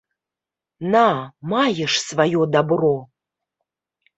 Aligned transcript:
На, 0.95 1.03
маеш 1.53 1.93
сваё 2.07 2.41
дабро! 2.55 2.93